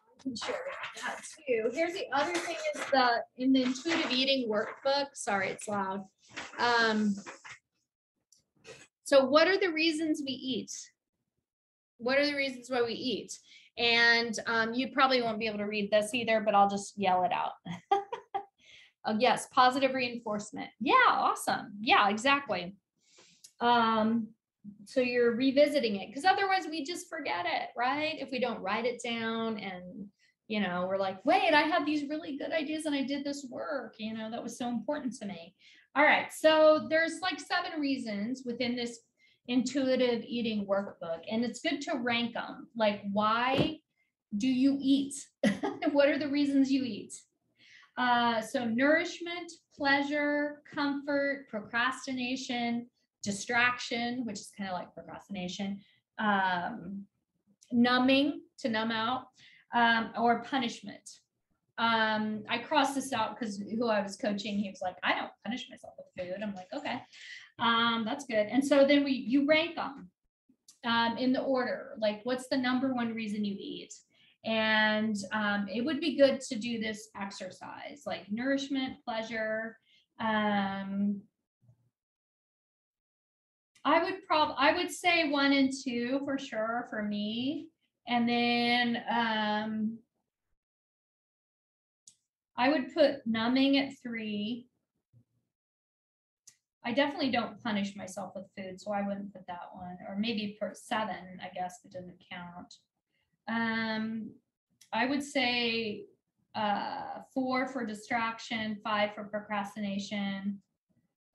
[0.00, 0.56] I can share
[1.04, 1.70] that too.
[1.72, 5.06] Here's the other thing is the in the intuitive eating workbook.
[5.14, 6.04] Sorry, it's loud.
[6.58, 7.14] Um,
[9.04, 10.72] so what are the reasons we eat?
[11.98, 13.38] What are the reasons why we eat?
[13.78, 17.24] And um, you probably won't be able to read this either, but I'll just yell
[17.24, 17.52] it out.
[19.04, 20.70] uh, yes, positive reinforcement.
[20.80, 21.72] Yeah, awesome.
[21.80, 22.74] Yeah, exactly.
[23.60, 24.28] Um,
[24.86, 28.16] so you're revisiting it because otherwise we just forget it, right?
[28.18, 30.08] If we don't write it down and
[30.48, 33.46] you know, we're like, wait, I have these really good ideas and I did this
[33.50, 35.54] work, you know, that was so important to me.
[35.96, 36.26] All right.
[36.32, 39.00] So there's like seven reasons within this
[39.48, 43.78] intuitive eating workbook and it's good to rank them like why
[44.38, 45.14] do you eat
[45.92, 47.14] what are the reasons you eat
[47.96, 52.86] uh, so nourishment pleasure comfort procrastination
[53.22, 55.80] distraction which is kind of like procrastination
[56.18, 57.04] um,
[57.72, 59.28] numbing to numb out
[59.74, 61.20] um, or punishment
[61.78, 65.30] um, I crossed this out because who I was coaching, he was like, I don't
[65.44, 66.42] punish myself with food.
[66.42, 67.02] I'm like, okay.
[67.58, 68.46] Um, that's good.
[68.50, 70.10] And so then we you rank them
[70.84, 71.96] um, in the order.
[71.98, 73.94] Like, what's the number one reason you eat?
[74.44, 79.76] And um, it would be good to do this exercise, like nourishment, pleasure.
[80.20, 81.22] Um,
[83.84, 87.68] I would probably I would say one and two for sure for me,
[88.06, 89.98] and then um,
[92.56, 94.66] I would put numbing at three
[96.86, 99.98] I definitely don't punish myself with food, so I wouldn't put that one.
[100.08, 102.74] Or maybe for seven, I guess it doesn't count.
[103.48, 104.30] Um,
[104.92, 106.04] I would say
[106.54, 110.60] uh, four for distraction, five for procrastination.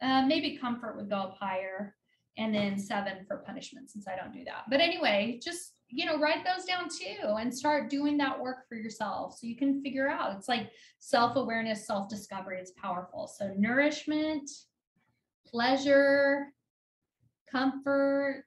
[0.01, 1.95] Uh, maybe comfort would go up higher,
[2.37, 4.63] and then seven for punishment since I don't do that.
[4.69, 8.75] But anyway, just you know, write those down too and start doing that work for
[8.75, 10.37] yourself so you can figure out.
[10.37, 12.59] It's like self awareness, self discovery.
[12.59, 13.27] It's powerful.
[13.27, 14.49] So nourishment
[15.51, 16.47] pleasure,
[17.51, 18.45] comfort,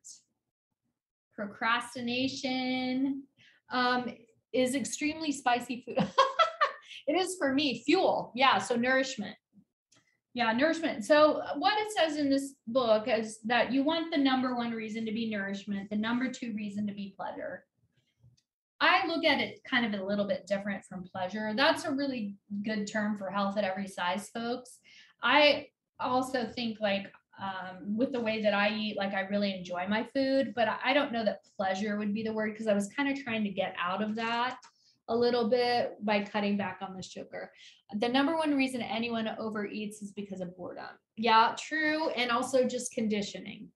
[1.35, 3.25] procrastination
[3.71, 4.07] um,
[4.53, 5.99] is extremely spicy food.
[7.07, 8.33] it is for me, fuel.
[8.35, 9.37] Yeah, so nourishment.
[10.33, 11.05] Yeah, nourishment.
[11.05, 15.07] So, what it says in this book is that you want the number one reason
[15.07, 17.65] to be nourishment, the number two reason to be pleasure.
[18.81, 21.53] I look at it kind of a little bit different from pleasure.
[21.55, 22.35] That's a really
[22.65, 24.79] good term for health at every size, folks.
[25.23, 25.69] I
[26.01, 27.11] also think like
[27.43, 30.93] um, with the way that I eat, like I really enjoy my food, but I
[30.93, 33.51] don't know that pleasure would be the word because I was kind of trying to
[33.51, 34.59] get out of that
[35.09, 37.51] a little bit by cutting back on the sugar.
[37.99, 40.97] The number one reason anyone overeats is because of boredom.
[41.17, 42.09] Yeah, true.
[42.11, 43.69] And also just conditioning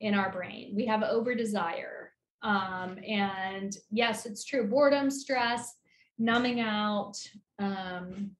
[0.00, 0.72] in our brain.
[0.74, 2.12] We have over desire.
[2.42, 4.68] Um, and yes, it's true.
[4.68, 5.76] Boredom, stress,
[6.18, 7.14] numbing out.
[7.58, 8.32] Um,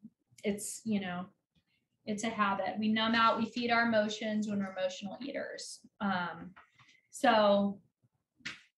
[0.42, 1.24] it's, you know,
[2.06, 2.74] it's a habit.
[2.78, 5.80] We numb out, we feed our emotions when we're emotional eaters.
[6.00, 6.50] Um,
[7.10, 7.78] so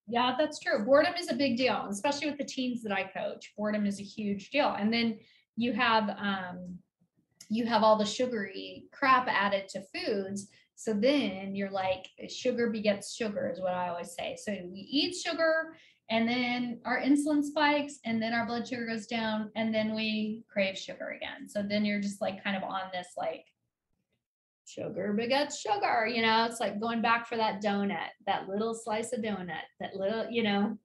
[0.09, 0.85] yeah, that's true.
[0.85, 3.53] Boredom is a big deal, especially with the teens that I coach.
[3.57, 4.77] Boredom is a huge deal.
[4.79, 5.19] And then
[5.57, 6.79] you have um,
[7.49, 10.49] you have all the sugary crap added to foods.
[10.75, 14.37] So then you're like, sugar begets sugar, is what I always say.
[14.39, 15.77] So we eat sugar
[16.09, 20.45] and then our insulin spikes and then our blood sugar goes down and then we
[20.49, 21.49] crave sugar again.
[21.49, 23.45] So then you're just like kind of on this like
[24.67, 26.45] sugar begets sugar you know?
[26.45, 30.45] It's like going back for that donut that little slice of donut that little you
[30.45, 30.79] know?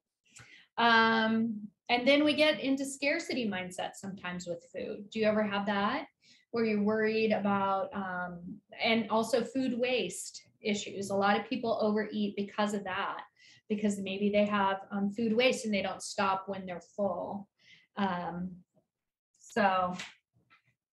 [0.78, 5.09] Um and then we get into scarcity mindset sometimes with food.
[5.11, 6.05] Do you ever have that
[6.49, 8.39] where you're worried about um
[8.84, 11.11] and also food waste issues?
[11.11, 13.22] A lot of people overeat because of that
[13.72, 17.47] because maybe they have um, food waste and they don't stop when they're full.
[17.95, 18.51] Um,
[19.39, 19.95] so,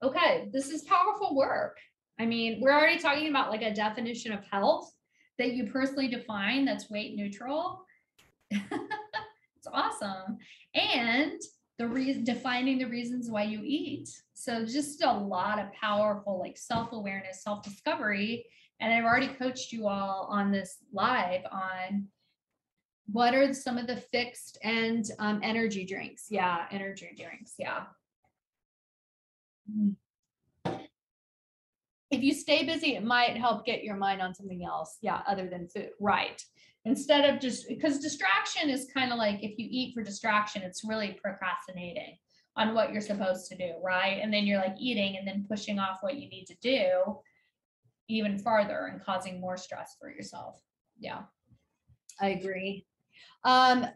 [0.00, 1.76] okay, this is powerful work.
[2.20, 4.92] I mean, we're already talking about like a definition of health
[5.38, 7.84] that you personally define that's weight neutral.
[8.50, 10.38] it's awesome.
[10.74, 11.40] And
[11.78, 14.08] the reason defining the reasons why you eat.
[14.34, 18.46] So just a lot of powerful like self-awareness, self-discovery.
[18.78, 22.06] And I've already coached you all on this live on
[23.10, 26.26] what are some of the fixed and um, energy drinks?
[26.30, 27.54] Yeah, energy drinks.
[27.58, 27.84] Yeah.
[29.70, 29.96] Mm.
[32.10, 34.98] If you stay busy, it might help get your mind on something else.
[35.02, 35.90] Yeah, other than food.
[36.00, 36.42] Right.
[36.84, 40.84] Instead of just because distraction is kind of like if you eat for distraction, it's
[40.84, 42.16] really procrastinating
[42.56, 43.72] on what you're supposed to do.
[43.84, 44.20] Right.
[44.22, 47.20] And then you're like eating and then pushing off what you need to do
[48.08, 50.60] even farther and causing more stress for yourself.
[50.98, 51.22] Yeah,
[52.20, 52.86] I agree.
[53.44, 53.86] Um,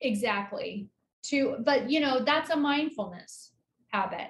[0.00, 0.88] exactly.
[1.24, 3.52] To, but you know, that's a mindfulness
[3.88, 4.28] habit.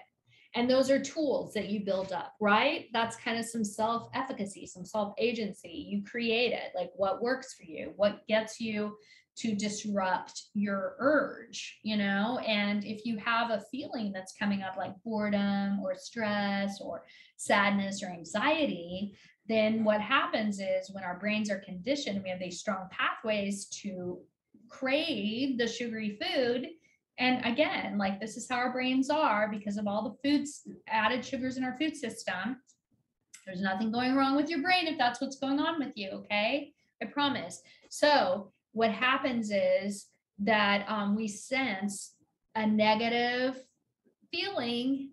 [0.55, 2.87] And those are tools that you build up, right?
[2.93, 5.87] That's kind of some self efficacy, some self agency.
[5.89, 8.97] You create it, like what works for you, what gets you
[9.37, 12.41] to disrupt your urge, you know?
[12.47, 17.05] And if you have a feeling that's coming up like boredom or stress or
[17.37, 19.15] sadness or anxiety,
[19.49, 24.19] then what happens is when our brains are conditioned, we have these strong pathways to
[24.71, 26.69] crave the sugary food.
[27.19, 31.25] And again like this is how our brains are because of all the foods added
[31.25, 32.57] sugars in our food system.
[33.45, 36.73] There's nothing going wrong with your brain if that's what's going on with you okay?
[37.03, 37.63] I promise.
[37.91, 40.07] So what happens is
[40.39, 42.15] that um, we sense
[42.55, 43.63] a negative
[44.31, 45.11] feeling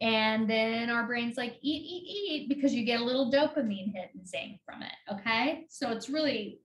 [0.00, 4.10] and then our brain's like eat eat eat because you get a little dopamine hit
[4.14, 5.66] and zing from it okay?
[5.68, 6.60] So it's really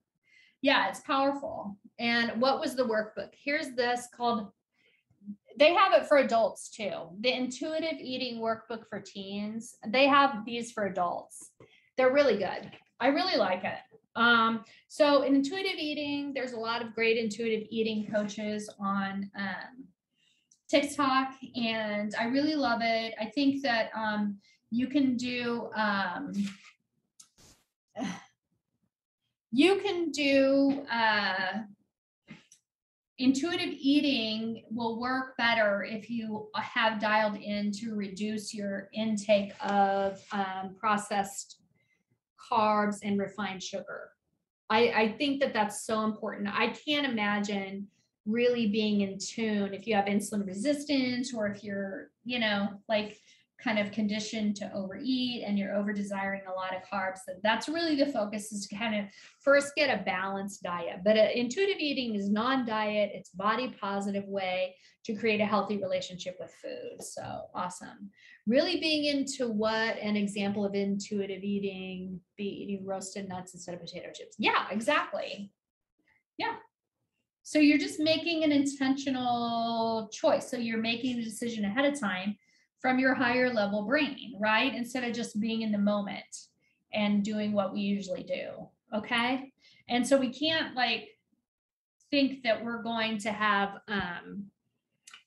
[0.61, 3.29] yeah it's powerful and what was the workbook?
[3.31, 4.47] Here's this called,
[5.59, 7.09] they have it for adults too.
[7.19, 11.51] The intuitive eating workbook for teens, they have these for adults.
[11.97, 12.71] They're really good.
[12.99, 13.77] I really like it.
[14.15, 19.85] Um, so in intuitive eating, there's a lot of great intuitive eating coaches on um,
[20.69, 23.13] TikTok, and I really love it.
[23.21, 24.37] I think that um,
[24.71, 26.33] you can do um,
[29.51, 31.59] you can do uh,
[33.17, 40.19] intuitive eating will work better if you have dialed in to reduce your intake of
[40.31, 41.59] um, processed
[42.51, 44.09] carbs and refined sugar.
[44.69, 46.49] I, I think that that's so important.
[46.51, 47.87] I can't imagine
[48.25, 53.17] really being in tune if you have insulin resistance or if you're, you know, like
[53.63, 57.69] kind of conditioned to overeat and you're over desiring a lot of carbs so that's
[57.69, 59.05] really the focus is to kind of
[59.39, 61.01] first get a balanced diet.
[61.03, 66.37] But uh, intuitive eating is non-diet it's body positive way to create a healthy relationship
[66.39, 67.01] with food.
[67.03, 68.11] So awesome.
[68.45, 73.81] Really being into what an example of intuitive eating be eating roasted nuts instead of
[73.81, 74.35] potato chips.
[74.37, 75.51] Yeah exactly.
[76.37, 76.55] Yeah.
[77.43, 80.49] So you're just making an intentional choice.
[80.49, 82.37] So you're making a decision ahead of time
[82.81, 84.73] from your higher level brain, right?
[84.73, 86.47] Instead of just being in the moment
[86.93, 88.49] and doing what we usually do.
[88.93, 89.51] Okay.
[89.87, 91.09] And so we can't like
[92.09, 94.45] think that we're going to have, um,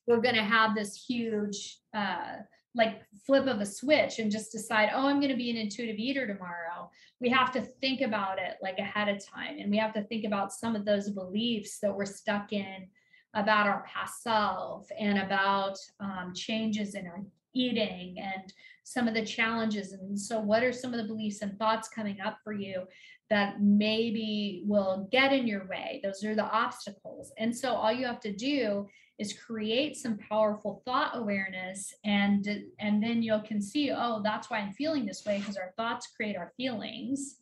[0.07, 2.37] we're going to have this huge, uh,
[2.75, 5.97] like flip of a switch and just decide, oh, I'm going to be an intuitive
[5.97, 6.91] eater tomorrow.
[7.21, 9.59] We have to think about it like ahead of time.
[9.61, 12.89] And we have to think about some of those beliefs that we're stuck in
[13.35, 17.21] about our past self and about um, changes in our
[17.55, 18.53] eating and
[18.85, 19.93] some of the challenges.
[19.93, 22.85] And so, what are some of the beliefs and thoughts coming up for you
[23.31, 26.01] that maybe will get in your way?
[26.03, 27.33] Those are the obstacles.
[27.39, 28.87] And so, all you have to do
[29.19, 32.47] is create some powerful thought awareness and
[32.81, 36.09] and then you'll can see oh that's why i'm feeling this way because our thoughts
[36.17, 37.37] create our feelings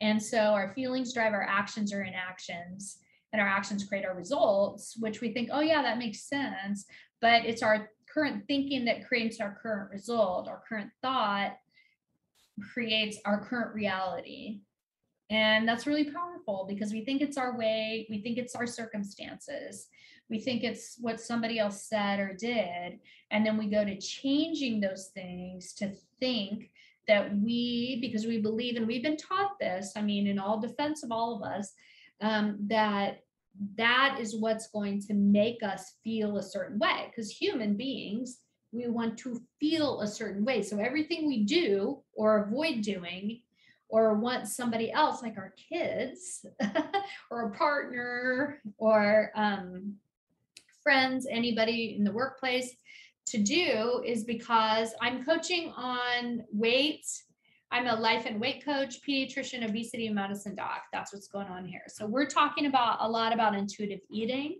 [0.00, 2.98] and so our feelings drive our actions or inactions
[3.32, 6.86] and our actions create our results which we think oh yeah that makes sense
[7.20, 11.58] but it's our current thinking that creates our current result, our current thought
[12.72, 14.60] creates our current reality.
[15.28, 19.88] And that's really powerful because we think it's our way, we think it's our circumstances,
[20.30, 23.00] we think it's what somebody else said or did.
[23.30, 26.70] And then we go to changing those things to think
[27.08, 31.02] that we, because we believe, and we've been taught this, I mean, in all defense
[31.02, 31.72] of all of us,
[32.20, 33.20] um, that
[33.76, 38.40] that is what's going to make us feel a certain way because human beings
[38.72, 40.62] we want to feel a certain way.
[40.62, 43.40] So everything we do or avoid doing
[43.88, 46.44] or want somebody else like our kids
[47.30, 49.94] or a partner or um,
[50.82, 52.76] friends anybody in the workplace
[53.26, 57.04] to do is because i'm coaching on weight
[57.70, 60.82] I'm a life and weight coach, pediatrician, obesity and medicine doc.
[60.92, 61.82] That's what's going on here.
[61.88, 64.58] So we're talking about a lot about intuitive eating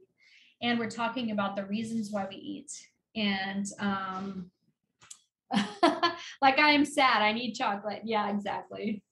[0.62, 2.72] and we're talking about the reasons why we eat.
[3.14, 4.50] And um,
[6.42, 8.02] like I am sad, I need chocolate.
[8.04, 9.02] Yeah, exactly.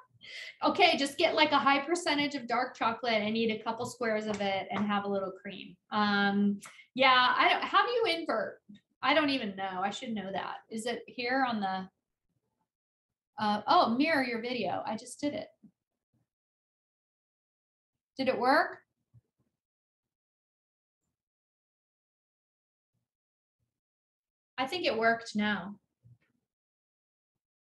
[0.64, 4.26] okay, just get like a high percentage of dark chocolate and eat a couple squares
[4.26, 5.76] of it and have a little cream.
[5.90, 6.60] Um,
[6.94, 7.62] yeah, I don't.
[7.62, 8.60] Do you invert?
[9.02, 9.80] I don't even know.
[9.82, 10.56] I should know that.
[10.68, 11.88] Is it here on the?
[13.38, 14.82] Uh, oh, mirror your video.
[14.84, 15.46] I just did it.
[18.16, 18.78] Did it work?
[24.58, 25.76] I think it worked now.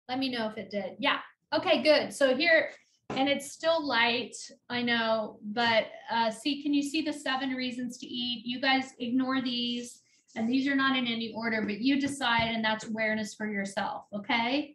[0.08, 0.96] Let me know if it did.
[0.98, 1.20] Yeah.
[1.54, 2.14] Okay, good.
[2.14, 2.70] So here,
[3.10, 4.36] and it's still light,
[4.70, 8.44] I know, but uh, see, can you see the seven reasons to eat?
[8.46, 10.02] You guys ignore these,
[10.36, 14.06] and these are not in any order, but you decide, and that's awareness for yourself.
[14.14, 14.75] Okay.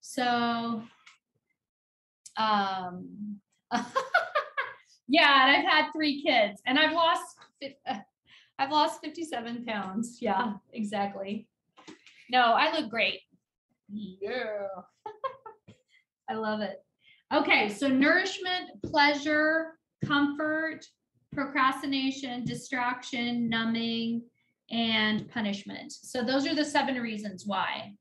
[0.00, 0.82] So,
[2.36, 3.40] um,
[5.08, 7.36] yeah, and I've had three kids, and I've lost,
[8.58, 10.18] I've lost 57 pounds.
[10.20, 11.46] Yeah, exactly.
[12.30, 13.20] No, I look great.
[13.90, 14.66] Yeah.
[16.28, 16.82] I love it.
[17.32, 20.86] Okay, so nourishment, pleasure, comfort,
[21.32, 24.22] procrastination, distraction, numbing,
[24.70, 25.92] and punishment.
[25.92, 27.94] So those are the seven reasons why.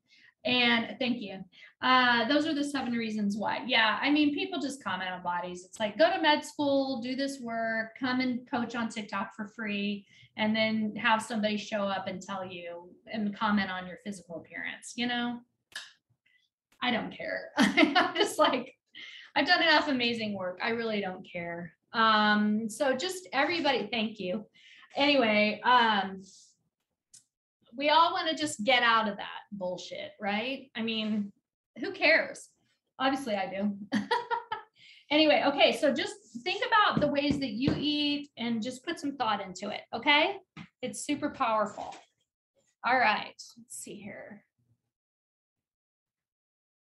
[0.45, 1.39] And thank you.
[1.81, 3.63] Uh, those are the seven reasons why.
[3.67, 5.65] Yeah, I mean, people just comment on bodies.
[5.65, 9.47] It's like go to med school, do this work, come and coach on TikTok for
[9.47, 10.05] free,
[10.38, 14.93] and then have somebody show up and tell you and comment on your physical appearance.
[14.95, 15.39] You know,
[16.81, 17.49] I don't care.
[17.57, 18.73] I'm just like,
[19.35, 20.59] I've done enough amazing work.
[20.63, 21.73] I really don't care.
[21.93, 24.45] Um, so just everybody, thank you.
[24.95, 26.21] Anyway, um,
[27.78, 30.69] we all want to just get out of that bullshit, right?
[30.75, 31.32] I mean,
[31.80, 32.49] who cares?
[32.99, 33.78] Obviously, I do.
[35.11, 39.15] anyway, okay, so just think about the ways that you eat and just put some
[39.15, 40.38] thought into it, okay?
[40.82, 41.95] It's super powerful.
[42.86, 44.43] All right, let's see here.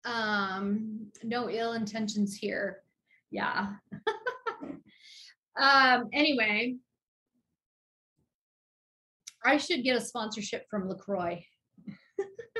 [0.05, 2.81] Um, no ill intentions here.
[3.31, 3.73] Yeah.
[5.59, 6.75] um, anyway,
[9.45, 11.45] I should get a sponsorship from LaCroix.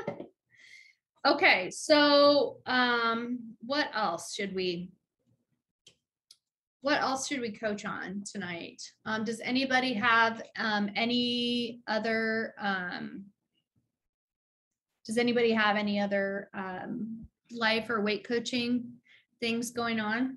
[1.26, 4.90] okay, so um, what else should we
[6.82, 8.80] what else should we coach on tonight?
[9.06, 13.24] Um, does anybody have um, any other um,
[15.04, 18.92] does anybody have any other um, life or weight coaching
[19.40, 20.36] things going on?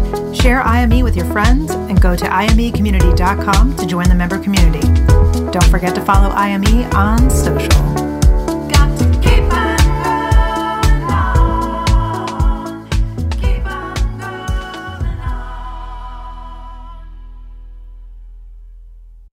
[0.33, 4.81] Share IME with your friends and go to imecommunity.com to join the member community.
[5.51, 8.00] Don't forget to follow IME on social.